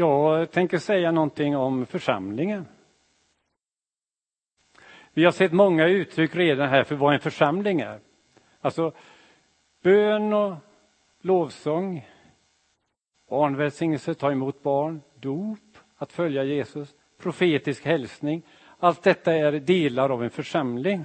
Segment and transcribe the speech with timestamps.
[0.00, 2.66] Jag tänker säga någonting om församlingen.
[5.12, 8.00] Vi har sett många uttryck redan här för vad en församling är.
[8.60, 8.92] Alltså
[9.82, 10.54] bön och
[11.20, 12.06] lovsång,
[13.30, 18.42] barnvälsignelse, ta emot barn, dop, att följa Jesus, profetisk hälsning.
[18.78, 21.04] Allt detta är delar av en församling.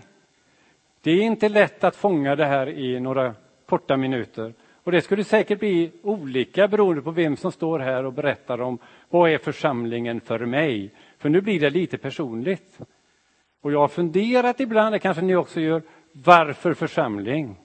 [1.02, 3.36] Det är inte lätt att fånga det här i några
[3.66, 4.54] korta minuter.
[4.84, 8.78] Och det skulle säkert bli olika beroende på vem som står här och berättar om
[9.10, 10.92] vad är församlingen för mig?
[11.18, 12.80] För nu blir det lite personligt.
[13.62, 17.56] Och jag har funderat ibland, det kanske ni också gör, varför församling?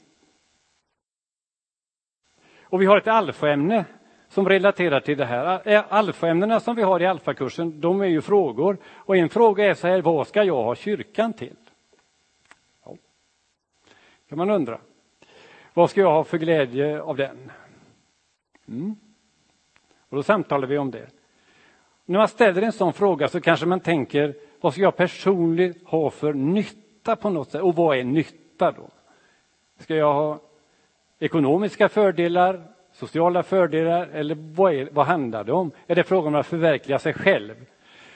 [2.63, 3.85] Och vi har ett alfaämne
[4.29, 5.85] som relaterar till det här.
[5.89, 8.77] Alfaämnena som vi har i alfakursen, de är ju frågor.
[8.85, 11.57] Och en fråga är så här, vad ska jag ha kyrkan till?
[12.85, 12.97] Ja.
[14.29, 14.81] kan man undra.
[15.79, 17.51] Vad ska jag ha för glädje av den?
[18.69, 18.97] Mm.
[20.09, 21.07] Och då samtalar vi om det.
[22.05, 26.11] När man ställer en sån fråga så kanske man tänker, vad ska jag personligen ha
[26.11, 27.63] för nytta på något sätt?
[27.63, 28.89] Och vad är nytta då?
[29.79, 30.39] Ska jag ha
[31.19, 35.71] ekonomiska fördelar, sociala fördelar eller vad, är, vad handlar det om?
[35.87, 37.55] Är det frågan om att förverkliga sig själv?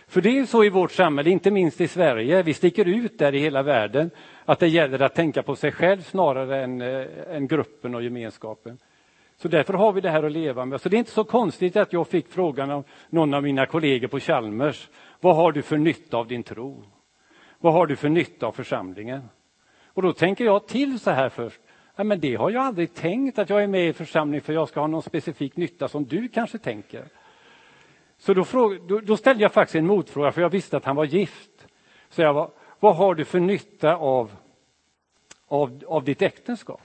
[0.07, 3.19] För det är ju så i vårt samhälle, inte minst i Sverige, vi sticker ut
[3.19, 4.11] där i hela världen,
[4.45, 8.79] att det gäller att tänka på sig själv snarare än, eh, än gruppen och gemenskapen.
[9.37, 10.81] Så därför har vi det här att leva med.
[10.81, 14.09] Så det är inte så konstigt att jag fick frågan av någon av mina kollegor
[14.09, 14.89] på Chalmers.
[15.21, 16.85] Vad har du för nytta av din tro?
[17.59, 19.29] Vad har du för nytta av församlingen?
[19.87, 21.61] Och då tänker jag till så här först.
[21.97, 24.69] Ja, men det har jag aldrig tänkt att jag är med i församling för jag
[24.69, 27.05] ska ha någon specifik nytta som du kanske tänker.
[28.23, 30.97] Så då, fråga, då, då ställde jag faktiskt en motfråga, för jag visste att han
[30.97, 31.67] var gift.
[32.09, 34.33] Så jag var, vad har du för nytta av,
[35.47, 36.81] av, av ditt äktenskap?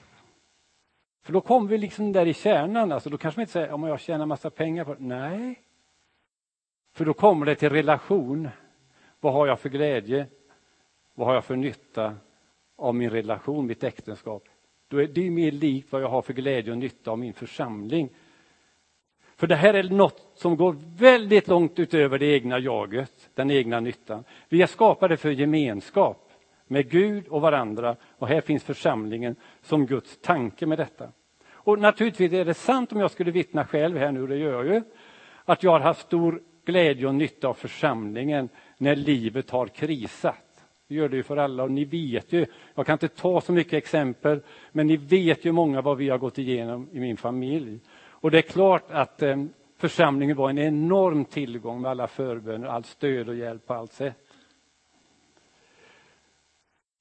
[1.22, 3.84] För då kommer vi liksom där i kärnan, alltså då kanske man inte säger om
[3.84, 5.02] jag tjänar massa pengar på det.
[5.04, 5.60] Nej.
[6.92, 8.48] För då kommer det till relation.
[9.20, 10.26] Vad har jag för glädje?
[11.14, 12.14] Vad har jag för nytta
[12.76, 14.48] av min relation, mitt äktenskap?
[14.88, 18.10] Då är det mer likt vad jag har för glädje och nytta av min församling.
[19.38, 23.80] För det här är något som går väldigt långt utöver det egna jaget, den egna
[23.80, 24.24] nyttan.
[24.48, 26.30] Vi är skapade för gemenskap
[26.66, 31.08] med Gud och varandra och här finns församlingen som Guds tanke med detta.
[31.50, 34.74] Och naturligtvis är det sant om jag skulle vittna själv här nu, det gör jag
[34.74, 34.82] ju,
[35.44, 40.64] att jag har haft stor glädje och nytta av församlingen när livet har krisat.
[40.88, 43.52] Det gör det ju för alla och ni vet ju, jag kan inte ta så
[43.52, 44.40] mycket exempel,
[44.72, 47.80] men ni vet ju många vad vi har gått igenom i min familj.
[48.20, 49.44] Och det är klart att eh,
[49.76, 54.16] församlingen var en enorm tillgång med alla förböner, allt stöd och hjälp på allt sätt.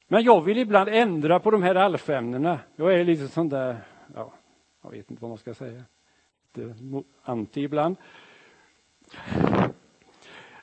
[0.08, 2.60] Men jag vill ibland ändra på de här alfämnena.
[2.76, 3.78] Jag är lite sån där,
[4.16, 4.34] ja,
[4.84, 5.84] jag vet inte vad man ska säga,
[6.54, 6.76] lite
[7.24, 7.96] anti ibland.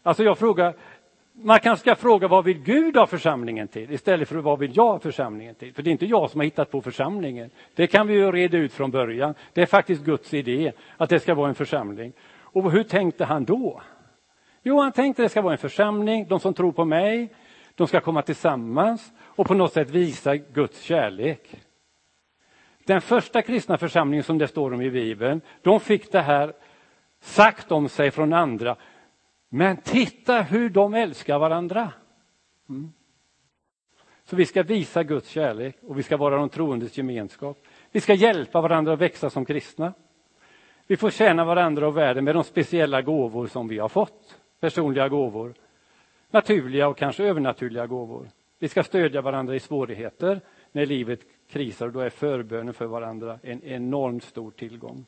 [0.03, 0.75] Alltså jag frågar,
[1.37, 4.85] man kanske ska fråga vad vill Gud ha församlingen till istället för vad vill jag
[4.87, 5.75] ha församlingen till?
[5.75, 7.51] För det är inte jag som har hittat på församlingen.
[7.75, 9.35] Det kan vi ju reda ut från början.
[9.53, 12.13] Det är faktiskt Guds idé att det ska vara en församling.
[12.37, 13.83] Och hur tänkte han då?
[14.63, 17.35] Jo, han tänkte att det ska vara en församling, de som tror på mig,
[17.75, 21.61] de ska komma tillsammans och på något sätt visa Guds kärlek.
[22.87, 26.53] Den första kristna församlingen som det står om i Bibeln, de fick det här
[27.21, 28.77] sagt om sig från andra.
[29.57, 31.93] Men titta hur de älskar varandra.
[32.69, 32.93] Mm.
[34.25, 37.59] Så vi ska visa Guds kärlek och vi ska vara de troendes gemenskap.
[37.93, 39.93] Vi ska hjälpa varandra att växa som kristna.
[40.87, 44.41] Vi får tjäna varandra och världen med de speciella gåvor som vi har fått.
[44.61, 45.55] Personliga gåvor,
[46.31, 48.31] naturliga och kanske övernaturliga gåvor.
[48.59, 50.41] Vi ska stödja varandra i svårigheter
[50.73, 55.07] när livet krisar och då är förbönen för varandra en enormt stor tillgång.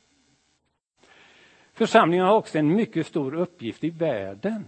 [1.77, 4.67] Församlingen har också en mycket stor uppgift i världen.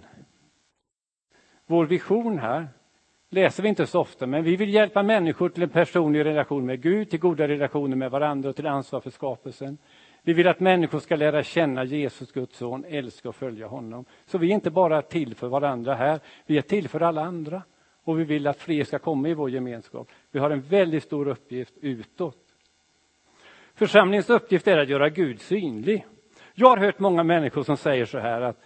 [1.65, 2.67] Vår vision här
[3.29, 6.81] läser vi inte så ofta, men vi vill hjälpa människor till en personlig relation med
[6.81, 9.77] Gud, till goda relationer med varandra och till ansvar för skapelsen.
[10.23, 14.05] Vi vill att människor ska lära känna Jesus, Guds son, älska och följa honom.
[14.25, 17.63] Så vi är inte bara till för varandra här, vi är till för alla andra.
[18.03, 20.07] Och vi vill att fler ska komma i vår gemenskap.
[20.31, 22.55] Vi har en väldigt stor uppgift utåt.
[23.73, 26.05] Församlingens uppgift är att göra Gud synlig.
[26.59, 28.61] Jag har hört många människor som säger så här att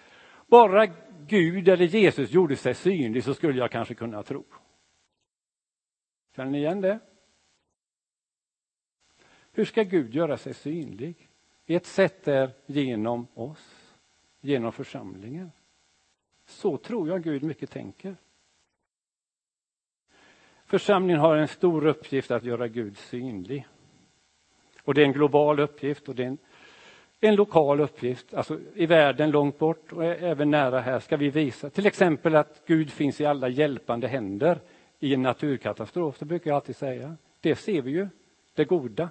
[0.47, 0.85] bara
[1.27, 4.43] Gud eller Jesus gjorde sig synlig så skulle jag kanske kunna tro.
[6.35, 6.99] Känner ni igen det?
[9.51, 11.29] Hur ska Gud göra sig synlig?
[11.65, 13.95] Ett sätt är genom oss,
[14.41, 15.51] genom församlingen.
[16.45, 18.15] Så tror jag Gud mycket tänker.
[20.65, 23.67] Församlingen har en stor uppgift att göra Gud synlig.
[24.83, 26.37] Och det är en global uppgift och det är en
[27.27, 31.69] en lokal uppgift, alltså i världen långt bort och även nära här ska vi visa.
[31.69, 34.59] Till exempel att Gud finns i alla hjälpande händer
[34.99, 37.15] i en naturkatastrof, det brukar jag alltid säga.
[37.41, 38.07] Det ser vi ju,
[38.55, 39.09] det goda.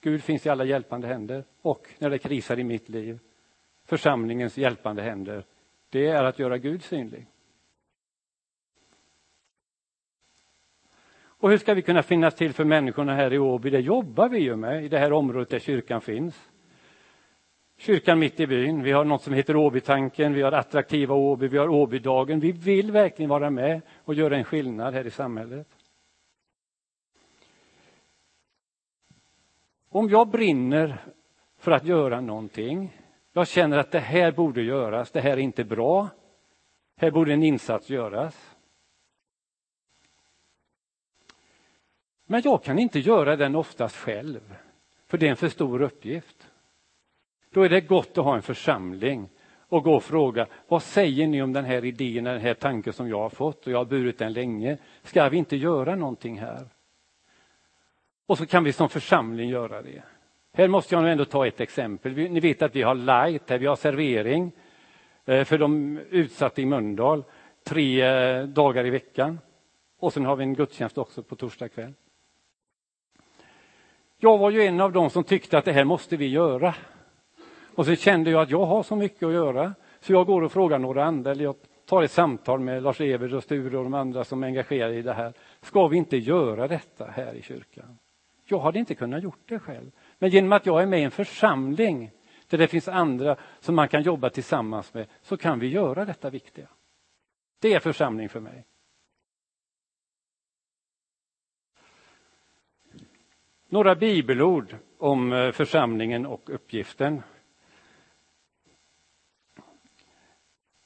[0.00, 3.18] Gud finns i alla hjälpande händer och när det krisar i mitt liv,
[3.84, 5.44] församlingens hjälpande händer,
[5.90, 7.26] det är att göra Gud synlig.
[11.38, 13.70] Och hur ska vi kunna finnas till för människorna här i Åby?
[13.70, 16.50] Det jobbar vi ju med i det här området där kyrkan finns.
[17.76, 21.58] Kyrkan mitt i byn, vi har något som heter Åbytanken, vi har attraktiva Åby, vi
[21.58, 22.40] har Åbydagen.
[22.40, 25.68] Vi vill verkligen vara med och göra en skillnad här i samhället.
[29.88, 30.98] Om jag brinner
[31.58, 33.00] för att göra någonting,
[33.32, 36.08] jag känner att det här borde göras, det här är inte bra,
[36.96, 38.56] här borde en insats göras.
[42.26, 44.56] Men jag kan inte göra den oftast själv,
[45.06, 46.50] för det är en för stor uppgift.
[47.56, 49.28] Då är det gott att ha en församling
[49.68, 53.08] och gå och fråga, vad säger ni om den här idén, den här tanken som
[53.08, 54.78] jag har fått och jag har burit den länge.
[55.02, 56.68] Ska vi inte göra någonting här?
[58.26, 60.02] Och så kan vi som församling göra det.
[60.52, 62.14] Här måste jag ändå ta ett exempel.
[62.14, 64.52] Ni vet att vi har light, här vi har servering
[65.24, 67.24] eh, för de utsatta i Mölndal
[67.64, 69.38] tre eh, dagar i veckan.
[69.98, 71.92] Och sen har vi en gudstjänst också på torsdag kväll.
[74.18, 76.74] Jag var ju en av dem som tyckte att det här måste vi göra.
[77.76, 80.52] Och så kände jag att jag har så mycket att göra så jag går och
[80.52, 83.94] frågar några andra, eller jag tar ett samtal med Lars Evert och Sture och de
[83.94, 85.32] andra som är engagerade i det här.
[85.60, 87.98] Ska vi inte göra detta här i kyrkan?
[88.44, 89.90] Jag hade inte kunnat gjort det själv.
[90.18, 92.10] Men genom att jag är med i en församling
[92.48, 96.30] där det finns andra som man kan jobba tillsammans med så kan vi göra detta
[96.30, 96.68] viktiga.
[97.60, 98.64] Det är församling för mig.
[103.68, 107.22] Några bibelord om eh, församlingen och uppgiften.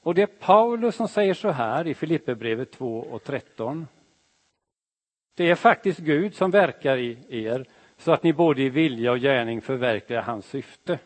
[0.03, 3.87] Och det är Paulus som säger så här i Filipperbrevet 2 och 13.
[5.35, 7.65] Det är faktiskt Gud som verkar i er
[7.97, 10.99] så att ni både i vilja och gärning förverkligar hans syfte.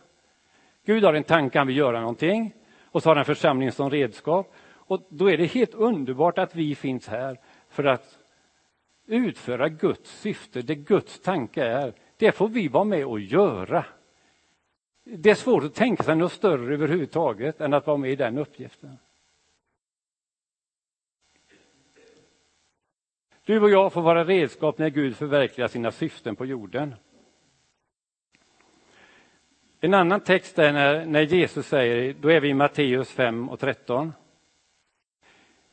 [0.86, 2.53] Gud har en tanke, han vill göra någonting
[2.83, 4.53] och så har han församlingen som redskap.
[4.68, 7.39] Och då är det helt underbart att vi finns här
[7.69, 8.19] för att
[9.06, 11.94] utföra Guds syfte, det Guds tanke är.
[12.18, 13.86] Det får vi vara med och göra.
[15.07, 18.38] Det är svårt att tänka sig något större överhuvudtaget än att vara med i den
[18.38, 18.98] uppgiften.
[23.46, 26.96] Du och jag får vara redskap när Gud förverkligar sina syften på jorden.
[29.80, 33.60] En annan text är när, när Jesus säger, då är vi i Matteus 5 och
[33.60, 34.13] 13.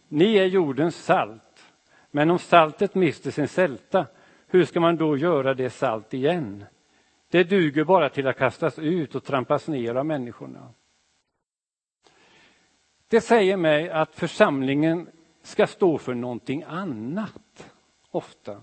[0.08, 1.72] Ni är jordens salt,
[2.10, 4.06] men om saltet mister sin sälta,
[4.46, 6.64] hur ska man då göra det salt igen?
[7.32, 10.74] Det duger bara till att kastas ut och trampas ner av människorna.
[13.08, 15.08] Det säger mig att församlingen
[15.42, 17.72] ska stå för någonting annat,
[18.10, 18.62] ofta,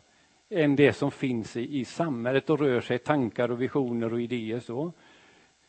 [0.50, 4.22] än det som finns i, i samhället och rör sig i tankar och visioner och
[4.22, 4.60] idéer.
[4.60, 4.94] så.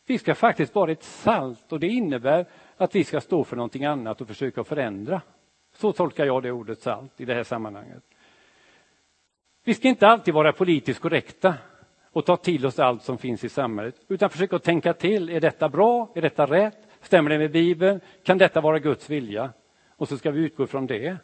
[0.05, 2.45] Vi ska faktiskt vara ett salt och det innebär
[2.77, 5.21] att vi ska stå för någonting annat och försöka förändra.
[5.73, 8.03] Så tolkar jag det ordet salt i det här sammanhanget.
[9.63, 11.55] Vi ska inte alltid vara politiskt korrekta
[12.11, 15.29] och ta till oss allt som finns i samhället, utan försöka tänka till.
[15.29, 16.11] Är detta bra?
[16.15, 16.77] Är detta rätt?
[17.01, 17.99] Stämmer det med Bibeln?
[18.23, 19.53] Kan detta vara Guds vilja?
[19.89, 21.17] Och så ska vi utgå från det.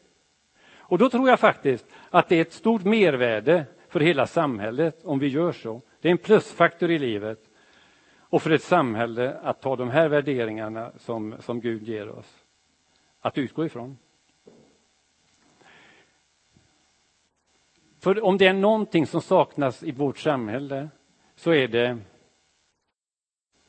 [0.80, 5.20] Och då tror jag faktiskt att det är ett stort mervärde för hela samhället om
[5.20, 5.82] vi gör så.
[6.02, 7.40] Det är en plusfaktor i livet
[8.30, 12.46] och för ett samhälle att ta de här värderingarna som, som Gud ger oss
[13.22, 13.98] att utgå ifrån.
[18.08, 20.90] För om det är någonting som saknas i vårt samhälle
[21.36, 21.98] så är det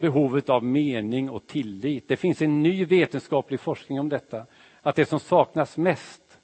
[0.00, 2.08] behovet av mening och tillit.
[2.08, 4.46] Det finns en ny vetenskaplig forskning om detta.
[4.82, 6.40] Att det som saknas mest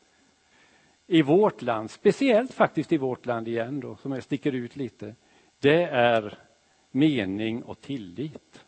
[1.06, 5.14] i vårt land, speciellt faktiskt i vårt land igen då, som jag sticker ut lite,
[5.60, 6.38] det är
[6.90, 8.64] mening och tillit.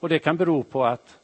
[0.00, 1.20] Och det kan bero på att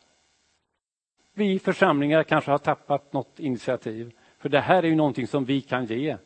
[1.34, 4.12] vi församlingar kanske har tappat något initiativ.
[4.38, 6.16] För det här är ju någonting som vi kan ge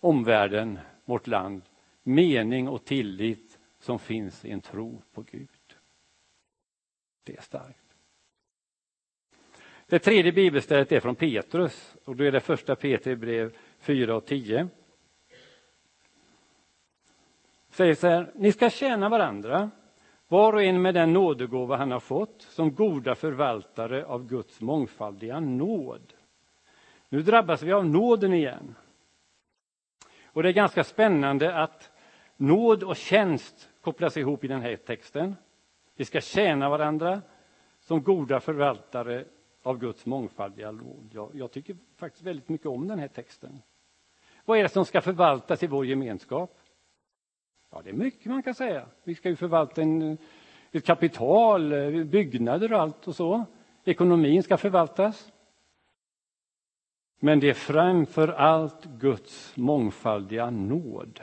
[0.00, 1.62] omvärlden, vårt land,
[2.02, 5.48] mening och tillit som finns i en tro på Gud.
[7.24, 7.84] Det är starkt.
[9.86, 14.26] Det tredje bibelstället är från Petrus och då är det första Petri brev 4 och
[14.26, 14.68] 10.
[17.70, 19.70] Säger så här, ni ska tjäna varandra,
[20.28, 25.40] var och en med den nådegåva han har fått som goda förvaltare av Guds mångfaldiga
[25.40, 26.12] nåd.
[27.08, 28.74] Nu drabbas vi av nåden igen.
[30.38, 31.90] Och det är ganska spännande att
[32.36, 35.36] nåd och tjänst kopplas ihop i den här texten.
[35.96, 37.22] Vi ska tjäna varandra
[37.80, 39.24] som goda förvaltare
[39.62, 41.10] av Guds mångfaldiga nåd.
[41.12, 43.62] Jag, jag tycker faktiskt väldigt mycket om den här texten.
[44.44, 46.58] Vad är det som ska förvaltas i vår gemenskap?
[47.70, 48.86] Ja, det är mycket man kan säga.
[49.04, 50.18] Vi ska ju förvalta en,
[50.72, 53.44] ett kapital, eh, byggnader och allt och så.
[53.84, 55.32] Ekonomin ska förvaltas.
[57.18, 61.20] Men det är framför allt Guds mångfaldiga nåd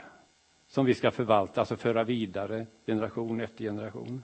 [0.67, 4.23] som vi ska förvalta, alltså föra vidare generation efter generation.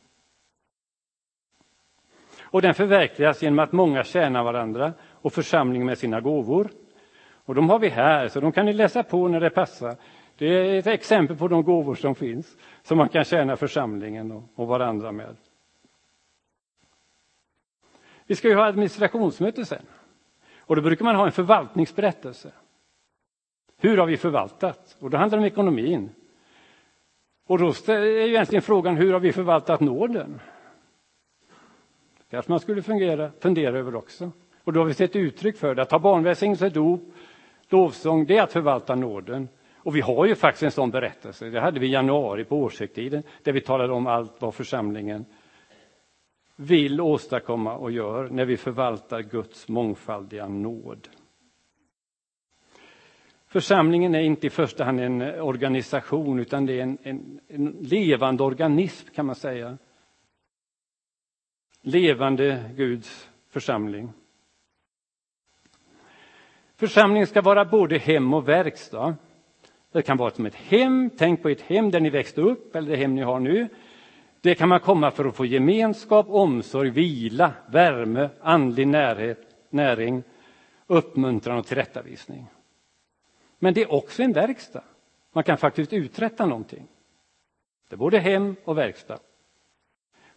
[2.41, 6.69] Och den förverkligas genom att många tjänar varandra och församlingen med sina gåvor.
[7.45, 9.95] Och de har vi här, så de kan ni läsa på när det passar.
[10.37, 14.67] Det är ett exempel på de gåvor som finns, som man kan tjäna församlingen och,
[14.67, 15.35] varandra med.
[18.25, 19.85] Vi ska ju ha administrationsmöte sen.
[20.71, 22.51] Och då brukar man ha en förvaltningsberättelse.
[23.77, 24.97] Hur har vi förvaltat?
[24.99, 26.09] Och då handlar det om ekonomin.
[27.47, 30.39] Och då är ju egentligen frågan, hur har vi förvaltat nåden?
[32.29, 34.31] kanske man skulle fungera, fundera över också.
[34.63, 35.81] Och då har vi sett uttryck för det.
[35.81, 37.01] Att ha barnvälsignelse, dop,
[37.69, 39.49] lovsång, det är att förvalta nåden.
[39.75, 41.49] Och vi har ju faktiskt en sån berättelse.
[41.49, 45.25] Det hade vi i januari på årshögtiden, där vi talade om allt vad församlingen
[46.61, 51.09] vill åstadkomma och gör när vi förvaltar Guds mångfaldiga nåd.
[53.47, 58.43] Församlingen är inte i första hand en organisation utan det är en, en, en levande
[58.43, 59.77] organism kan man säga.
[61.81, 64.13] Levande Guds församling.
[66.75, 69.15] Församlingen ska vara både hem och verkstad.
[69.91, 72.89] Det kan vara som ett hem, tänk på ett hem där ni växte upp eller
[72.89, 73.67] det hem ni har nu.
[74.41, 80.24] Det kan man komma för att få gemenskap, omsorg, vila, värme, andlig närhet, näring,
[80.88, 82.45] uppmuntran och tillrättavisning.
[83.60, 84.83] Men det är också en verkstad.
[85.33, 86.88] Man kan faktiskt uträtta någonting.
[87.89, 89.19] Det är både hem och verkstad.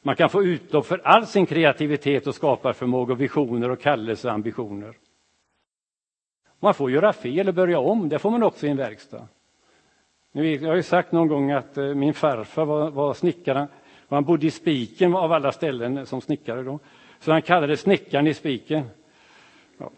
[0.02, 4.96] Man kan få utlopp för all sin kreativitet och skaparförmåga, visioner och kallelse och ambitioner.
[6.60, 9.28] Man får göra fel och börja om, det får man också i en verkstad.
[10.32, 13.68] Jag har ju sagt någon gång att eh, min farfar var, var snickare
[14.08, 16.78] och han bodde i Spiken av alla ställen som snickare då.
[17.18, 18.84] Så han kallade snickaren i Spiken.
[19.78, 19.90] Ja.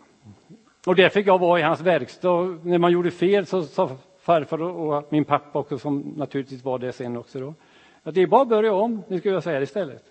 [0.87, 2.31] Och där fick jag vara i hans verkstad.
[2.31, 6.79] Och när man gjorde fel så sa farfar och min pappa också, som naturligtvis var
[6.79, 7.55] det sen också då.
[8.03, 10.05] Att det är bara att börja om, nu ska jag säga det istället.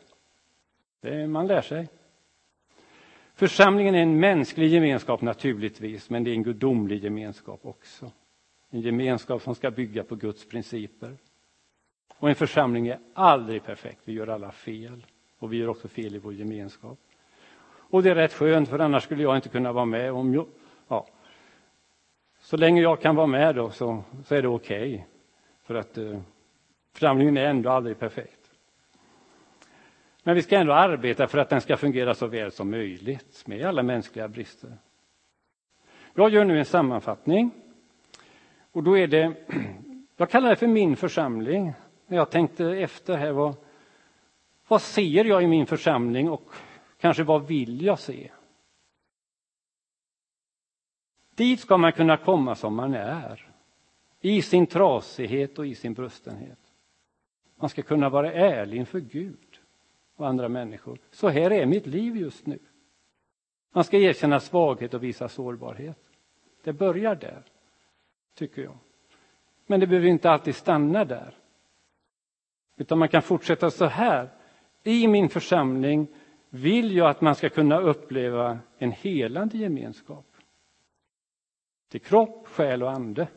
[1.01, 1.87] Det är, man lär sig.
[3.35, 8.11] Församlingen är en mänsklig gemenskap naturligtvis, men det är en gudomlig gemenskap också.
[8.69, 11.17] En gemenskap som ska bygga på Guds principer.
[12.17, 15.05] Och en församling är aldrig perfekt, vi gör alla fel.
[15.39, 16.99] Och vi gör också fel i vår gemenskap.
[17.89, 20.11] Och det är rätt skönt, för annars skulle jag inte kunna vara med.
[20.11, 20.47] om jag,
[20.87, 21.07] ja.
[22.39, 24.93] Så länge jag kan vara med då, så, så är det okej.
[24.93, 25.05] Okay.
[25.63, 26.19] För att eh,
[26.93, 28.51] församlingen är ändå aldrig perfekt.
[30.23, 33.65] Men vi ska ändå arbeta för att den ska fungera så väl som möjligt med
[33.65, 34.77] alla mänskliga brister.
[36.13, 37.51] Jag gör nu en sammanfattning.
[38.71, 39.33] Och då är det,
[40.17, 41.73] jag kallar det för min församling.
[42.07, 43.55] När jag tänkte efter här, vad,
[44.67, 46.49] vad ser jag i min församling och
[46.97, 48.31] kanske vad vill jag se?
[51.35, 53.49] Dit ska man kunna komma som man är,
[54.21, 56.59] i sin trasighet och i sin brustenhet.
[57.55, 59.59] Man ska kunna vara ärlig inför Gud
[60.15, 60.99] och andra människor.
[61.11, 62.59] Så här är mitt liv just nu.
[63.71, 65.97] Man ska erkänna svaghet och visa sårbarhet.
[66.63, 67.43] Det börjar där,
[68.33, 68.77] tycker jag.
[69.65, 71.37] Men det behöver inte alltid stanna där.
[72.77, 74.29] Utan man kan fortsätta så här.
[74.83, 76.07] I min församling
[76.49, 80.25] vill jag att man ska kunna uppleva en helande gemenskap.
[81.89, 83.27] Till kropp, själ och ande.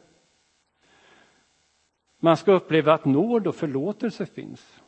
[2.19, 4.81] Man ska uppleva att nåd och förlåtelse finns.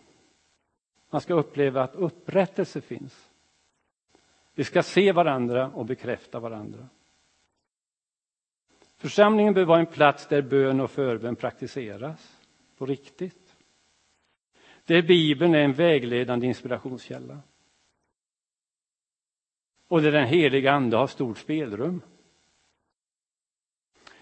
[1.10, 3.30] Man ska uppleva att upprättelse finns.
[4.54, 6.88] Vi ska se varandra och bekräfta varandra.
[8.96, 12.40] Församlingen bör vara en plats där bön och förbön praktiseras
[12.78, 13.49] på riktigt.
[14.84, 17.38] Där Bibeln är en vägledande inspirationskälla.
[19.88, 22.00] Och där den heliga Ande har stort spelrum.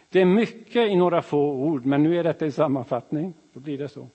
[0.08, 3.34] Det är mycket i några få ord, men nu är detta en sammanfattning.
[3.52, 4.08] Då blir det så.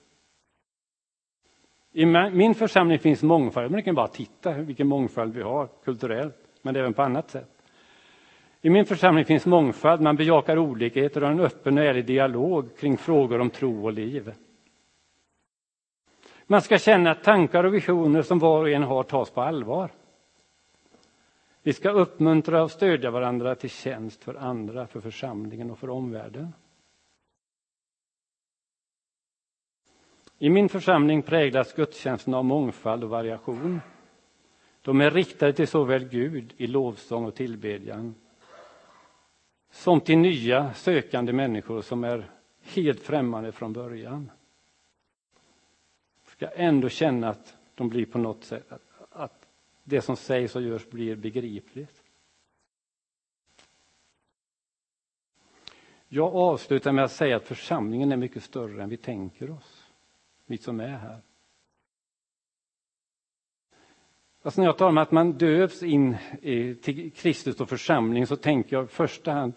[1.92, 3.70] I min församling finns mångfald.
[3.70, 7.50] Man kan bara titta vilken mångfald vi har kulturellt, men även på annat sätt.
[8.60, 10.00] I min församling finns mångfald.
[10.00, 13.92] Man bejakar olikheter och har en öppen och ärlig dialog kring frågor om tro och
[13.92, 14.32] liv.
[16.46, 19.90] Man ska känna att tankar och visioner som var och en har tas på allvar.
[21.62, 26.52] Vi ska uppmuntra och stödja varandra till tjänst för andra, för församlingen och för omvärlden.
[30.38, 33.80] I min församling präglas gudstjänsten av mångfald och variation.
[34.82, 38.14] De är riktade till såväl Gud i lovsång och tillbedjan
[39.70, 42.30] som till nya sökande människor som är
[42.62, 44.30] helt främmande från början.
[46.36, 49.46] Ska ändå känna att de blir på något sätt, att, att
[49.84, 52.02] det som sägs och görs blir begripligt.
[56.08, 59.84] Jag avslutar med att säga att församlingen är mycket större än vi tänker oss,
[60.46, 61.20] vi som är här.
[64.42, 66.16] Alltså när jag talar om att man döps in
[66.82, 69.52] till Kristus och församling så tänker jag i första hand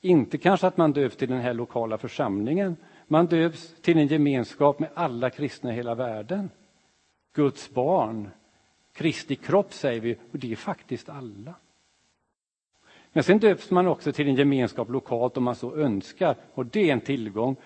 [0.00, 2.76] inte kanske att man döps till den här lokala församlingen.
[3.06, 6.50] Man döps till en gemenskap med alla kristna i hela världen.
[7.34, 8.30] Guds barn,
[8.92, 11.54] Kristi kropp säger vi, och det är faktiskt alla.
[13.12, 16.88] Men sen döps man också till en gemenskap lokalt om man så önskar och det
[16.88, 17.56] är en tillgång.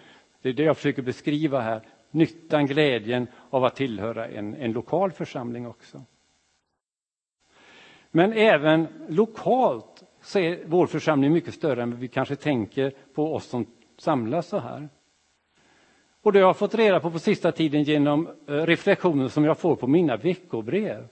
[0.42, 5.12] Det är det jag försöker beskriva här, nyttan, glädjen av att tillhöra en, en lokal
[5.12, 6.02] församling också.
[8.10, 13.46] Men även lokalt så är vår församling mycket större än vi kanske tänker på oss
[13.46, 13.66] som
[13.96, 14.88] samlas så här.
[16.22, 19.58] Och det har jag fått reda på på sista tiden genom eh, reflektioner som jag
[19.58, 21.08] får på mina veckobrev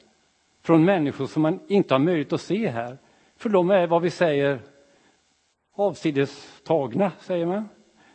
[0.62, 2.98] från människor som man inte har möjlighet att se här.
[3.36, 4.58] För de är vad vi säger
[5.76, 7.68] avsidestagna, säger man.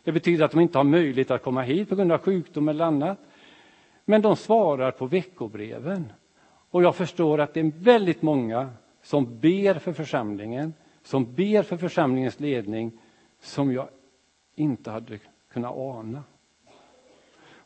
[0.04, 2.84] Det betyder att de inte har möjlighet att komma hit på grund av sjukdom eller
[2.84, 3.18] annat.
[4.04, 6.12] Men de svarar på veckobreven.
[6.70, 8.70] Och jag förstår att det är väldigt många
[9.02, 12.92] som ber för församlingen, som ber för församlingens ledning,
[13.40, 13.88] som jag
[14.54, 15.18] inte hade
[15.52, 16.22] kunnat ana.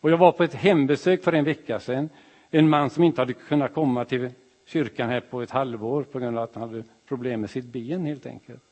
[0.07, 2.09] Och jag var på ett hembesök för en vecka sedan.
[2.51, 4.31] En man som inte hade kunnat komma till
[4.67, 8.07] kyrkan här på ett halvår på grund av att han hade problem med sitt ben
[8.07, 8.63] helt enkelt.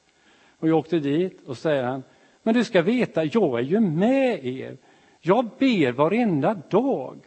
[0.59, 2.03] Och jag åkte dit och säger han,
[2.43, 4.77] men du ska veta, jag är ju med er.
[5.21, 7.19] Jag ber varenda dag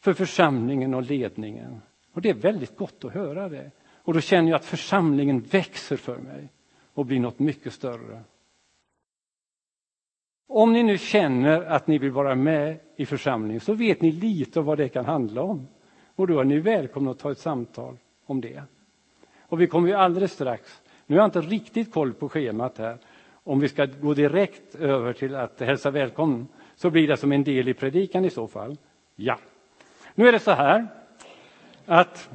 [0.00, 1.82] för församlingen och ledningen.
[2.12, 3.70] Och det är väldigt gott att höra det.
[3.88, 6.48] Och då känner jag att församlingen växer för mig
[6.94, 8.20] och blir något mycket större.
[10.48, 14.60] Om ni nu känner att ni vill vara med i församlingen så vet ni lite
[14.60, 15.68] om vad det kan handla om.
[16.16, 18.62] Och då är ni välkomna att ta ett samtal om det.
[19.40, 22.98] Och vi kommer ju alldeles strax, nu har jag inte riktigt koll på schemat här,
[23.44, 27.44] om vi ska gå direkt över till att hälsa välkommen så blir det som en
[27.44, 28.76] del i predikan i så fall.
[29.16, 29.38] Ja.
[30.14, 30.86] Nu är det så här
[31.86, 32.30] att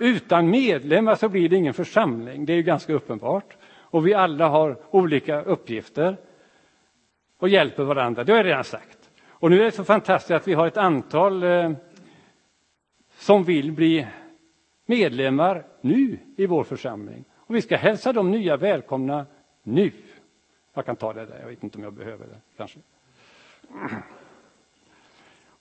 [0.00, 3.56] utan medlemmar så blir det ingen församling, det är ju ganska uppenbart.
[3.68, 6.16] Och vi alla har olika uppgifter
[7.38, 9.10] och hjälper varandra, det har jag redan sagt.
[9.28, 11.72] Och nu är det så fantastiskt att vi har ett antal eh,
[13.16, 14.06] som vill bli
[14.86, 17.24] medlemmar nu i vår församling.
[17.34, 19.26] Och vi ska hälsa de nya välkomna
[19.62, 19.92] nu.
[20.74, 22.78] Jag kan ta det där, jag vet inte om jag behöver det kanske.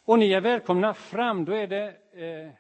[0.06, 2.52] Och ni är välkomna fram, då är det eh,